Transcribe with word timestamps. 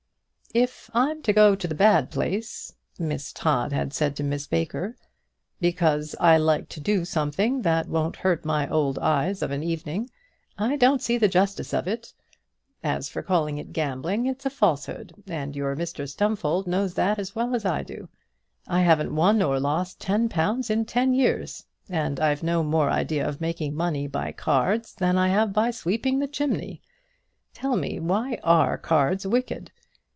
"If 0.53 0.89
I'm 0.93 1.21
to 1.21 1.31
go 1.31 1.55
to 1.55 1.65
the 1.65 1.73
bad 1.73 2.11
place," 2.11 2.73
Miss 2.99 3.31
Todd 3.31 3.71
had 3.71 3.93
said 3.93 4.17
to 4.17 4.23
Miss 4.25 4.47
Baker, 4.47 4.97
"because 5.61 6.13
I 6.19 6.35
like 6.35 6.67
to 6.75 6.81
do 6.81 7.05
something 7.05 7.61
that 7.61 7.87
won't 7.87 8.17
hurt 8.17 8.43
my 8.43 8.67
old 8.67 8.99
eyes 8.99 9.41
of 9.41 9.51
an 9.51 9.63
evening, 9.63 10.09
I 10.57 10.75
don't 10.75 11.01
see 11.01 11.17
the 11.17 11.29
justice 11.29 11.73
of 11.73 11.87
it. 11.87 12.11
As 12.83 13.07
for 13.07 13.21
calling 13.23 13.59
it 13.59 13.71
gambling, 13.71 14.25
it's 14.25 14.45
a 14.45 14.49
falsehood, 14.49 15.13
and 15.25 15.55
your 15.55 15.73
Mr 15.77 16.05
Stumfold 16.05 16.67
knows 16.67 16.95
that 16.95 17.17
as 17.17 17.33
well 17.33 17.55
as 17.55 17.63
I 17.63 17.81
do. 17.81 18.09
I 18.67 18.81
haven't 18.81 19.15
won 19.15 19.41
or 19.41 19.57
lost 19.57 20.01
ten 20.01 20.27
pounds 20.27 20.69
in 20.69 20.83
ten 20.83 21.13
years, 21.13 21.63
and 21.87 22.19
I've 22.19 22.43
no 22.43 22.61
more 22.61 22.89
idea 22.89 23.25
of 23.25 23.39
making 23.39 23.73
money 23.73 24.05
by 24.05 24.33
cards 24.33 24.93
than 24.95 25.17
I 25.17 25.29
have 25.29 25.53
by 25.53 25.71
sweeping 25.71 26.19
the 26.19 26.27
chimney. 26.27 26.81
Tell 27.53 27.77
me 27.77 28.01
why 28.01 28.37
are 28.43 28.77
cards 28.77 29.25
wicked? 29.25 29.71